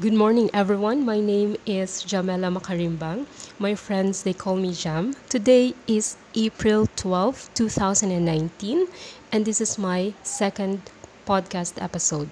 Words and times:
Good 0.00 0.14
morning, 0.14 0.48
everyone. 0.54 1.04
My 1.04 1.20
name 1.20 1.58
is 1.66 2.02
Jamela 2.04 2.48
Makarimbang. 2.50 3.26
My 3.58 3.74
friends, 3.74 4.22
they 4.22 4.32
call 4.32 4.56
me 4.56 4.72
Jam. 4.72 5.14
Today 5.28 5.74
is 5.86 6.16
April 6.34 6.86
12, 6.96 7.50
2019, 7.52 8.88
and 9.30 9.44
this 9.44 9.60
is 9.60 9.76
my 9.76 10.14
second 10.22 10.80
podcast 11.26 11.74
episode. 11.82 12.30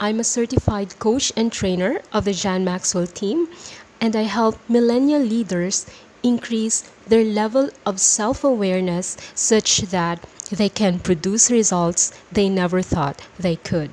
I'm 0.00 0.20
a 0.20 0.24
certified 0.24 0.98
coach 0.98 1.30
and 1.36 1.52
trainer 1.52 2.00
of 2.14 2.24
the 2.24 2.32
John 2.32 2.64
Maxwell 2.64 3.06
team, 3.06 3.48
and 4.00 4.16
I 4.16 4.22
help 4.22 4.56
millennial 4.66 5.20
leaders 5.20 5.84
increase 6.22 6.80
their 7.06 7.24
level 7.24 7.68
of 7.84 8.00
self 8.00 8.42
awareness 8.42 9.18
such 9.34 9.82
that 9.96 10.24
they 10.50 10.70
can 10.70 11.00
produce 11.00 11.50
results 11.50 12.14
they 12.32 12.48
never 12.48 12.80
thought 12.80 13.20
they 13.38 13.56
could. 13.56 13.90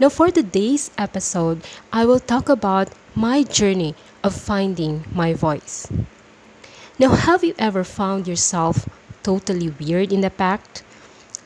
Now, 0.00 0.08
for 0.08 0.30
today's 0.30 0.90
episode, 0.96 1.60
I 1.92 2.06
will 2.06 2.20
talk 2.20 2.48
about 2.48 2.88
my 3.14 3.42
journey 3.42 3.94
of 4.24 4.34
finding 4.34 5.04
my 5.12 5.34
voice. 5.34 5.92
Now, 6.98 7.10
have 7.10 7.44
you 7.44 7.54
ever 7.58 7.84
found 7.84 8.26
yourself 8.26 8.88
totally 9.22 9.68
weird 9.68 10.10
in 10.10 10.22
the 10.22 10.30
pack? 10.30 10.62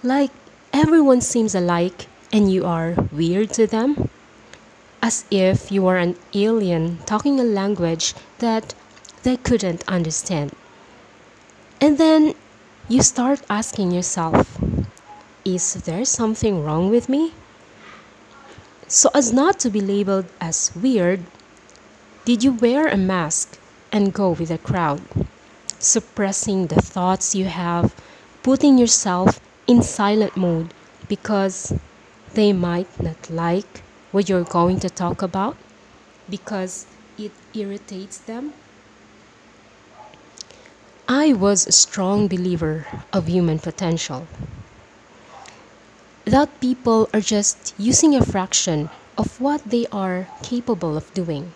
Like 0.05 0.31
everyone 0.73 1.21
seems 1.21 1.57
alike 1.57 2.07
and 2.33 2.47
you 2.47 2.65
are 2.65 2.95
weird 3.11 3.51
to 3.55 3.67
them? 3.67 4.09
As 5.03 5.25
if 5.33 5.73
you 5.73 5.89
are 5.89 5.99
an 5.99 6.15
alien 6.33 6.99
talking 7.07 7.41
a 7.41 7.43
language 7.43 8.15
that 8.39 8.73
they 9.25 9.37
couldn't 9.37 9.83
understand. 9.89 10.55
And 11.81 11.99
then 11.99 12.35
you 12.89 13.03
start 13.03 13.43
asking 13.51 13.91
yourself, 13.91 14.63
is 15.45 15.75
there 15.75 16.05
something 16.05 16.63
wrong 16.63 16.89
with 16.89 17.09
me? 17.09 17.33
So 18.89 19.11
as 19.15 19.33
not 19.33 19.59
to 19.61 19.71
be 19.71 19.81
labeled 19.81 20.27
as 20.41 20.71
weird, 20.77 21.25
did 22.25 22.45
you 22.45 22.53
wear 22.53 22.87
a 22.87 22.97
mask 22.97 23.59
and 23.91 24.13
go 24.13 24.31
with 24.31 24.49
the 24.49 24.59
crowd, 24.59 25.01
suppressing 25.79 26.67
the 26.67 26.81
thoughts 26.83 27.35
you 27.35 27.47
have, 27.47 27.95
putting 28.43 28.77
yourself 28.79 29.41
in 29.67 29.83
silent 29.83 30.37
mode 30.37 30.75
because 31.09 31.73
they 32.35 32.53
might 32.53 32.89
not 33.01 33.31
like 33.31 33.83
what 34.13 34.29
you're 34.29 34.45
going 34.45 34.81
to 34.81 34.91
talk 34.91 35.23
about 35.23 35.57
because 36.29 36.87
it 37.17 37.33
irritates 37.55 38.19
them? 38.19 38.53
I 41.09 41.33
was 41.33 41.67
a 41.67 41.73
strong 41.73 42.29
believer 42.29 42.87
of 43.13 43.29
human 43.29 43.59
potential 43.59 44.27
that 46.25 46.61
people 46.61 47.09
are 47.13 47.21
just 47.21 47.75
using 47.79 48.15
a 48.15 48.25
fraction 48.25 48.89
of 49.19 49.41
what 49.41 49.63
they 49.65 49.87
are 49.93 50.27
capable 50.43 50.97
of 50.97 51.13
doing. 51.15 51.53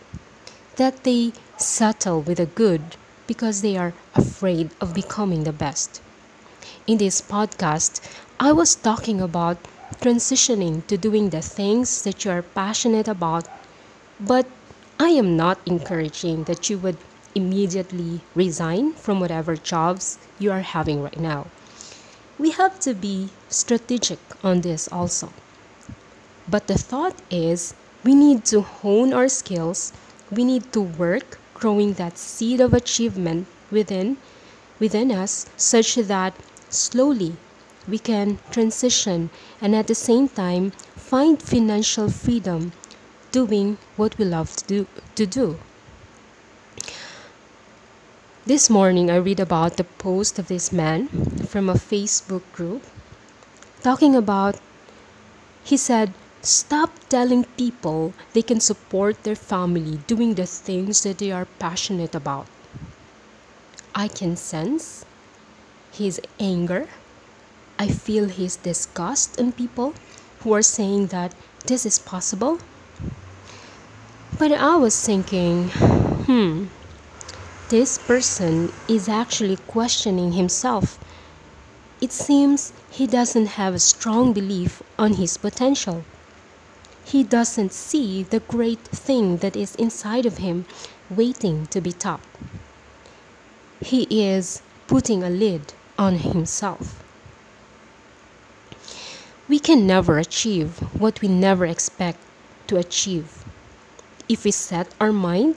That 0.76 1.04
they 1.04 1.32
settle 1.56 2.20
with 2.20 2.36
the 2.38 2.46
good 2.46 2.96
because 3.26 3.62
they 3.62 3.76
are 3.76 3.94
afraid 4.14 4.70
of 4.80 4.94
becoming 4.94 5.44
the 5.44 5.52
best. 5.52 6.02
In 6.86 6.98
this 6.98 7.20
podcast, 7.22 8.00
I 8.38 8.52
was 8.52 8.74
talking 8.74 9.20
about 9.20 9.58
transitioning 10.00 10.86
to 10.86 10.96
doing 10.98 11.30
the 11.30 11.42
things 11.42 12.02
that 12.02 12.24
you 12.24 12.30
are 12.30 12.42
passionate 12.42 13.08
about, 13.08 13.48
but 14.20 14.46
I 15.00 15.08
am 15.10 15.36
not 15.36 15.60
encouraging 15.66 16.44
that 16.44 16.68
you 16.68 16.78
would 16.78 16.98
immediately 17.34 18.20
resign 18.34 18.92
from 18.92 19.20
whatever 19.20 19.56
jobs 19.56 20.18
you 20.38 20.52
are 20.52 20.60
having 20.60 21.02
right 21.02 21.18
now 21.18 21.46
we 22.38 22.50
have 22.50 22.80
to 22.80 22.94
be 22.94 23.28
strategic 23.48 24.18
on 24.42 24.60
this 24.62 24.88
also. 24.92 25.32
But 26.48 26.66
the 26.66 26.76
thought 26.78 27.14
is 27.30 27.74
we 28.02 28.14
need 28.14 28.44
to 28.46 28.62
hone 28.62 29.12
our 29.12 29.28
skills, 29.28 29.92
we 30.30 30.44
need 30.44 30.72
to 30.72 30.80
work 30.80 31.38
growing 31.54 31.92
that 31.94 32.18
seed 32.18 32.60
of 32.60 32.74
achievement 32.74 33.46
within 33.70 34.16
within 34.80 35.12
us 35.12 35.46
such 35.56 35.94
that 35.96 36.34
slowly 36.70 37.36
we 37.86 37.98
can 37.98 38.38
transition 38.50 39.30
and 39.60 39.74
at 39.76 39.86
the 39.86 39.94
same 39.94 40.28
time 40.28 40.70
find 40.96 41.42
financial 41.42 42.10
freedom 42.10 42.72
doing 43.32 43.78
what 43.96 44.16
we 44.18 44.24
love 44.24 44.54
to 44.56 44.64
do, 44.66 44.86
to 45.14 45.26
do. 45.26 45.58
This 48.48 48.70
morning, 48.70 49.10
I 49.10 49.16
read 49.16 49.40
about 49.40 49.76
the 49.76 49.84
post 49.84 50.38
of 50.38 50.48
this 50.48 50.72
man 50.72 51.08
from 51.48 51.68
a 51.68 51.74
Facebook 51.74 52.40
group 52.54 52.82
talking 53.82 54.16
about, 54.16 54.56
he 55.64 55.76
said, 55.76 56.14
Stop 56.40 56.88
telling 57.10 57.44
people 57.58 58.14
they 58.32 58.40
can 58.40 58.58
support 58.58 59.22
their 59.22 59.36
family 59.36 59.98
doing 60.06 60.32
the 60.32 60.46
things 60.46 61.02
that 61.02 61.18
they 61.18 61.30
are 61.30 61.44
passionate 61.58 62.14
about. 62.14 62.46
I 63.94 64.08
can 64.08 64.34
sense 64.34 65.04
his 65.92 66.18
anger. 66.40 66.88
I 67.78 67.88
feel 67.88 68.30
his 68.30 68.56
disgust 68.56 69.38
in 69.38 69.52
people 69.52 69.92
who 70.40 70.54
are 70.54 70.62
saying 70.62 71.08
that 71.08 71.34
this 71.66 71.84
is 71.84 71.98
possible. 71.98 72.60
But 74.38 74.52
I 74.52 74.76
was 74.76 74.98
thinking, 75.04 75.68
hmm, 75.68 76.68
this 77.68 77.98
person 77.98 78.72
is 78.88 79.08
actually 79.08 79.58
questioning 79.66 80.32
himself. 80.32 80.98
It 82.00 82.12
seems 82.12 82.72
he 82.90 83.06
doesn't 83.06 83.58
have 83.60 83.74
a 83.74 83.78
strong 83.78 84.32
belief 84.32 84.82
on 84.98 85.14
his 85.14 85.36
potential. 85.36 86.04
He 87.04 87.22
doesn't 87.22 87.72
see 87.72 88.22
the 88.22 88.40
great 88.40 88.80
thing 88.80 89.38
that 89.38 89.54
is 89.56 89.74
inside 89.74 90.24
of 90.24 90.38
him 90.38 90.64
waiting 91.10 91.66
to 91.66 91.80
be 91.80 91.92
tapped. 91.92 92.36
He 93.80 94.06
is 94.10 94.62
putting 94.86 95.22
a 95.22 95.30
lid 95.30 95.74
on 95.98 96.16
himself. 96.16 97.02
We 99.46 99.58
can 99.58 99.86
never 99.86 100.18
achieve 100.18 100.78
what 100.98 101.20
we 101.20 101.28
never 101.28 101.66
expect 101.66 102.18
to 102.68 102.76
achieve. 102.76 103.44
If 104.28 104.44
we 104.44 104.50
set 104.52 104.94
our 105.00 105.12
mind 105.12 105.56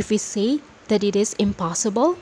if 0.00 0.08
we 0.08 0.16
say 0.16 0.60
that 0.88 1.04
it 1.04 1.14
is 1.14 1.34
impossible, 1.34 2.16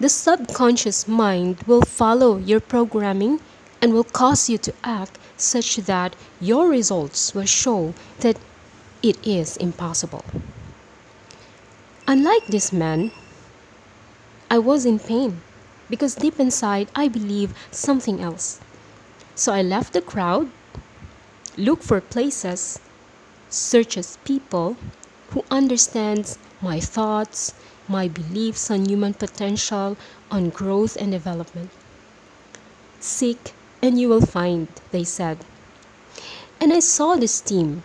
the 0.00 0.08
subconscious 0.08 1.06
mind 1.06 1.62
will 1.68 1.82
follow 1.82 2.36
your 2.36 2.58
programming 2.58 3.40
and 3.80 3.92
will 3.92 4.10
cause 4.20 4.50
you 4.50 4.58
to 4.58 4.74
act 4.82 5.18
such 5.36 5.76
that 5.90 6.16
your 6.40 6.68
results 6.68 7.32
will 7.32 7.46
show 7.46 7.94
that 8.18 8.36
it 9.04 9.16
is 9.24 9.56
impossible. 9.58 10.24
Unlike 12.08 12.46
this 12.48 12.72
man, 12.72 13.12
I 14.50 14.58
was 14.58 14.84
in 14.84 14.98
pain 14.98 15.40
because 15.88 16.16
deep 16.16 16.40
inside 16.40 16.88
I 16.96 17.06
believe 17.06 17.54
something 17.70 18.20
else. 18.20 18.60
So 19.36 19.52
I 19.52 19.62
left 19.62 19.92
the 19.92 20.02
crowd, 20.02 20.50
looked 21.56 21.84
for 21.84 22.00
places, 22.00 22.80
searches 23.48 24.18
people 24.24 24.76
who 25.30 25.44
understands 25.50 26.38
my 26.62 26.78
thoughts, 26.80 27.52
my 27.88 28.08
beliefs 28.08 28.70
on 28.70 28.88
human 28.88 29.12
potential, 29.12 29.96
on 30.30 30.48
growth 30.50 30.96
and 30.96 31.10
development. 31.10 31.70
Seek 33.00 33.52
and 33.82 34.00
you 34.00 34.08
will 34.08 34.24
find, 34.24 34.68
they 34.92 35.02
said. 35.02 35.38
And 36.60 36.72
I 36.72 36.78
saw 36.78 37.16
this 37.16 37.40
team 37.40 37.82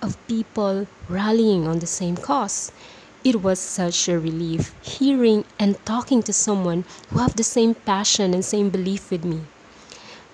of 0.00 0.16
people 0.28 0.86
rallying 1.08 1.66
on 1.66 1.80
the 1.80 1.86
same 1.86 2.16
cause. 2.16 2.70
It 3.24 3.42
was 3.42 3.58
such 3.58 4.08
a 4.08 4.18
relief 4.18 4.72
hearing 4.82 5.44
and 5.58 5.84
talking 5.84 6.22
to 6.22 6.32
someone 6.32 6.84
who 7.10 7.18
have 7.18 7.36
the 7.36 7.44
same 7.44 7.74
passion 7.74 8.34
and 8.34 8.44
same 8.44 8.70
belief 8.70 9.10
with 9.10 9.24
me. 9.24 9.42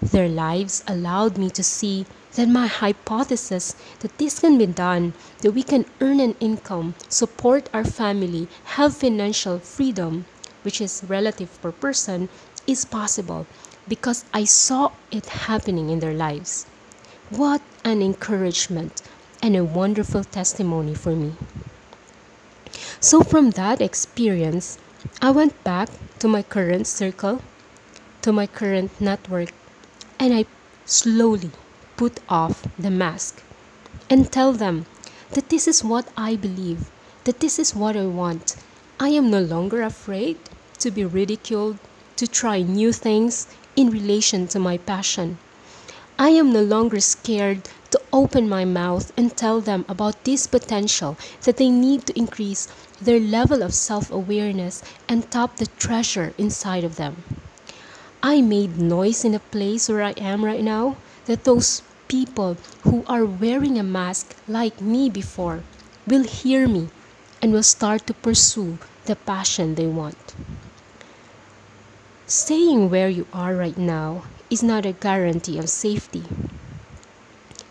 Their 0.03 0.28
lives 0.28 0.84
allowed 0.86 1.39
me 1.39 1.51
to 1.51 1.63
see 1.63 2.07
that 2.34 2.48
my 2.48 2.66
hypothesis 2.66 3.75
that 4.01 4.16
this 4.19 4.41
can 4.41 4.59
be 4.59 4.66
done, 4.66 5.13
that 5.41 5.53
we 5.53 5.63
can 5.63 5.84
earn 6.01 6.21
an 6.21 6.34
income, 6.41 6.95
support 7.09 7.69
our 7.72 7.84
family, 7.84 8.48
have 8.77 8.97
financial 8.97 9.59
freedom, 9.59 10.25
which 10.63 10.80
is 10.80 11.04
relative 11.09 11.60
per 11.63 11.72
person, 11.72 12.28
is 12.66 12.84
possible 12.84 13.47
because 13.89 14.25
I 14.34 14.45
saw 14.45 14.92
it 15.10 15.27
happening 15.27 15.91
in 15.91 16.01
their 16.01 16.15
lives. 16.15 16.66
What 17.30 17.63
an 17.84 18.03
encouragement 18.03 19.03
and 19.42 19.57
a 19.57 19.65
wonderful 19.65 20.25
testimony 20.25 20.95
for 20.95 21.15
me. 21.15 21.33
So, 23.01 23.22
from 23.22 23.51
that 23.53 23.80
experience, 23.80 24.78
I 25.22 25.30
went 25.30 25.63
back 25.65 25.89
to 26.19 26.28
my 26.28 26.42
current 26.42 26.86
circle, 26.86 27.41
to 28.22 28.33
my 28.33 28.47
current 28.47 28.91
network, 29.01 29.53
and 30.19 30.34
I 30.34 30.45
slowly 30.84 31.51
put 31.98 32.21
off 32.28 32.62
the 32.78 32.91
mask 32.91 33.42
and 34.09 34.30
tell 34.30 34.53
them 34.53 34.86
that 35.33 35.48
this 35.50 35.66
is 35.66 35.83
what 35.83 36.09
I 36.16 36.36
believe, 36.36 36.91
that 37.24 37.41
this 37.41 37.59
is 37.59 37.74
what 37.74 37.97
I 37.97 38.06
want. 38.06 38.56
I 39.00 39.09
am 39.10 39.30
no 39.30 39.41
longer 39.41 39.83
afraid 39.83 40.39
to 40.78 40.92
be 40.92 41.04
ridiculed, 41.04 41.78
to 42.16 42.27
try 42.28 42.62
new 42.62 42.92
things 42.92 43.48
in 43.74 43.91
relation 43.91 44.47
to 44.48 44.60
my 44.60 44.78
passion. 44.78 45.39
I 46.18 46.30
am 46.30 46.53
no 46.53 46.62
longer 46.62 47.00
scared 47.00 47.68
to 47.91 48.01
open 48.12 48.48
my 48.48 48.65
mouth 48.65 49.12
and 49.16 49.36
tell 49.36 49.60
them 49.60 49.84
about 49.89 50.22
this 50.24 50.47
potential 50.47 51.16
that 51.42 51.56
they 51.56 51.68
need 51.68 52.06
to 52.06 52.18
increase 52.18 52.68
their 53.01 53.21
level 53.21 53.62
of 53.62 53.74
self 53.74 54.10
awareness 54.10 54.83
and 55.09 55.28
tap 55.30 55.56
the 55.56 55.66
treasure 55.78 56.33
inside 56.39 56.84
of 56.84 56.97
them. 56.97 57.24
I 58.22 58.41
made 58.41 58.78
noise 58.78 59.24
in 59.24 59.34
a 59.34 59.41
place 59.51 59.89
where 59.89 60.03
I 60.03 60.12
am 60.12 60.44
right 60.44 60.62
now 60.62 60.97
that 61.27 61.44
those 61.44 61.83
people 62.09 62.57
who 62.83 63.05
are 63.07 63.25
wearing 63.25 63.78
a 63.78 63.83
mask 63.83 64.34
like 64.49 64.81
me 64.81 65.09
before 65.09 65.63
will 66.07 66.25
hear 66.25 66.66
me 66.66 66.89
and 67.41 67.53
will 67.53 67.63
start 67.63 68.07
to 68.07 68.15
pursue 68.15 68.78
the 69.05 69.15
passion 69.15 69.75
they 69.75 69.87
want. 69.87 70.34
Staying 72.27 72.91
where 72.91 73.09
you 73.09 73.27
are 73.33 73.55
right 73.55 73.78
now 73.78 74.25
is 74.51 74.63
not 74.63 74.84
a 74.84 74.93
guarantee 74.93 75.59
of 75.59 75.71
safety. 75.71 76.25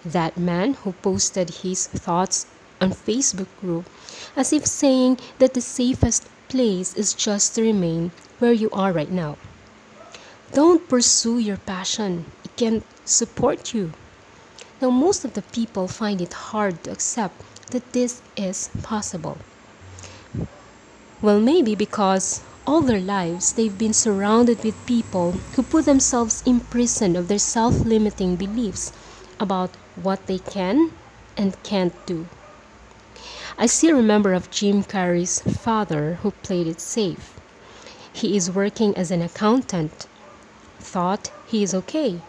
That 0.05 0.37
man 0.37 0.73
who 0.73 0.93
posted 0.93 1.49
his 1.61 1.87
thoughts 1.87 2.47
on 2.79 2.91
Facebook 2.91 3.49
group 3.59 3.89
as 4.35 4.53
if 4.53 4.65
saying 4.65 5.19
that 5.39 5.53
the 5.53 5.61
safest 5.61 6.27
place 6.47 6.93
is 6.95 7.13
just 7.13 7.55
to 7.55 7.61
remain 7.61 8.11
where 8.39 8.53
you 8.53 8.69
are 8.71 8.91
right 8.91 9.11
now. 9.11 9.37
Don't 10.53 10.87
pursue 10.87 11.39
your 11.39 11.57
passion. 11.57 12.25
It 12.45 12.55
can 12.55 12.83
support 13.05 13.73
you. 13.73 13.91
Now, 14.79 14.91
most 14.91 15.25
of 15.25 15.33
the 15.33 15.41
people 15.41 15.87
find 15.87 16.21
it 16.21 16.33
hard 16.33 16.83
to 16.83 16.91
accept 16.91 17.41
that 17.71 17.93
this 17.93 18.21
is 18.35 18.69
possible. 18.83 19.39
Well, 21.19 21.39
maybe 21.39 21.73
because 21.73 22.41
all 22.67 22.81
their 22.81 22.99
lives 22.99 23.53
they've 23.53 23.75
been 23.75 23.93
surrounded 23.93 24.63
with 24.63 24.85
people 24.85 25.31
who 25.55 25.63
put 25.63 25.85
themselves 25.85 26.43
in 26.45 26.59
prison 26.59 27.15
of 27.15 27.27
their 27.27 27.39
self 27.39 27.85
limiting 27.85 28.35
beliefs 28.35 28.91
about 29.39 29.71
what 29.95 30.27
they 30.27 30.37
can 30.37 30.91
and 31.35 31.61
can't 31.63 32.05
do. 32.05 32.27
I 33.57 33.65
still 33.65 33.95
remember 33.95 34.33
of 34.33 34.51
Jim 34.51 34.83
Carrey's 34.83 35.39
father 35.39 36.19
who 36.21 36.29
played 36.43 36.67
it 36.67 36.81
safe. 36.81 37.39
He 38.13 38.37
is 38.37 38.51
working 38.51 38.95
as 38.95 39.09
an 39.09 39.23
accountant, 39.23 40.05
thought 40.77 41.31
he 41.47 41.63
is 41.63 41.73
okay, 41.73 42.21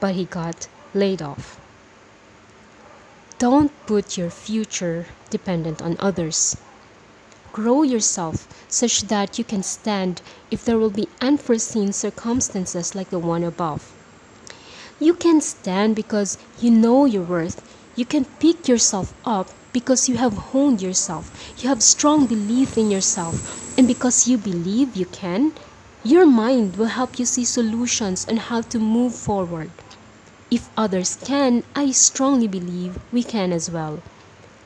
but 0.00 0.14
he 0.14 0.26
got 0.26 0.68
laid 0.92 1.22
off. 1.22 1.61
Don't 3.42 3.72
put 3.88 4.16
your 4.16 4.30
future 4.30 5.06
dependent 5.28 5.82
on 5.82 5.96
others. 5.98 6.56
Grow 7.52 7.82
yourself 7.82 8.46
such 8.68 9.10
that 9.10 9.36
you 9.36 9.42
can 9.42 9.64
stand 9.64 10.22
if 10.52 10.64
there 10.64 10.78
will 10.78 10.94
be 10.94 11.08
unforeseen 11.20 11.92
circumstances 11.92 12.94
like 12.94 13.10
the 13.10 13.18
one 13.18 13.42
above. 13.42 13.90
You 15.00 15.14
can 15.14 15.40
stand 15.40 15.96
because 15.96 16.38
you 16.60 16.70
know 16.70 17.04
your 17.04 17.24
worth. 17.24 17.58
You 17.96 18.04
can 18.04 18.26
pick 18.38 18.68
yourself 18.68 19.12
up 19.24 19.50
because 19.72 20.08
you 20.08 20.18
have 20.18 20.54
honed 20.54 20.80
yourself. 20.80 21.26
You 21.58 21.68
have 21.68 21.82
strong 21.82 22.26
belief 22.26 22.78
in 22.78 22.92
yourself. 22.92 23.42
And 23.76 23.88
because 23.88 24.28
you 24.28 24.38
believe 24.38 24.94
you 24.94 25.06
can, 25.06 25.50
your 26.04 26.26
mind 26.26 26.76
will 26.76 26.94
help 26.94 27.18
you 27.18 27.26
see 27.26 27.44
solutions 27.44 28.24
on 28.28 28.36
how 28.36 28.60
to 28.60 28.78
move 28.78 29.16
forward. 29.16 29.72
If 30.52 30.68
others 30.76 31.16
can, 31.16 31.64
I 31.74 31.92
strongly 31.92 32.46
believe 32.46 32.98
we 33.10 33.22
can 33.22 33.54
as 33.54 33.70
well. 33.70 34.02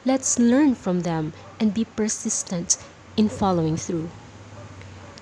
Let's 0.05 0.37
learn 0.37 0.75
from 0.75 1.03
them 1.03 1.33
and 1.61 1.73
be 1.73 1.85
persistent 1.85 2.77
in 3.17 3.29
following 3.29 3.77
through. 3.77 4.11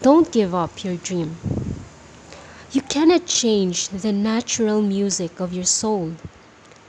Don't 0.01 0.33
give 0.33 0.55
up 0.55 0.83
your 0.83 0.97
dream. 0.97 1.37
You 2.73 2.81
cannot 2.81 3.27
change 3.27 3.89
the 3.89 4.11
natural 4.11 4.81
music 4.81 5.39
of 5.39 5.53
your 5.53 5.67
soul. 5.67 6.15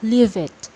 Live 0.01 0.37
it 0.37 0.69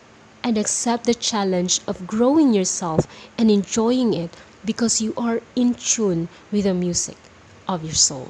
and 0.44 0.58
accept 0.58 1.06
the 1.06 1.14
challenge 1.14 1.80
of 1.88 2.06
growing 2.06 2.54
yourself 2.54 3.08
and 3.38 3.50
enjoying 3.50 4.14
it 4.14 4.36
because 4.66 5.00
you 5.00 5.14
are 5.16 5.40
in 5.56 5.74
tune 5.74 6.28
with 6.52 6.66
the 6.66 6.74
music 6.74 7.16
of 7.66 7.86
your 7.86 7.96
soul. 7.96 8.28